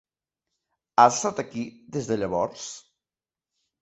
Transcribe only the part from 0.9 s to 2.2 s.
Has estat aquí des